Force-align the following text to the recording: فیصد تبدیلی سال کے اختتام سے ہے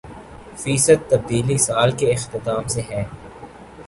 فیصد 0.57 1.09
تبدیلی 1.09 1.57
سال 1.57 1.91
کے 1.91 2.11
اختتام 2.11 2.67
سے 2.67 2.81
ہے 2.89 3.03